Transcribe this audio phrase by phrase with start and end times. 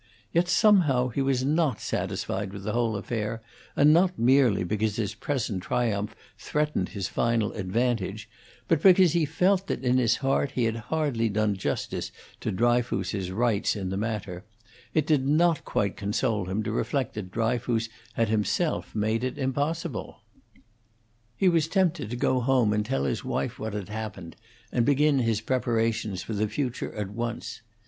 [0.33, 3.39] Yet somehow he was not satisfied with the whole affair,
[3.75, 8.27] and not merely because his present triumph threatened his final advantage,
[8.67, 13.29] but because he felt that in his heart he had hardly done justice to Dryfoos's
[13.29, 14.43] rights in the matter;
[14.91, 20.23] it did not quite console him to reflect that Dryfoos had himself made it impossible.
[21.37, 24.35] He was tempted to go home and tell his wife what had happened,
[24.71, 27.61] and begin his preparations for the future at once.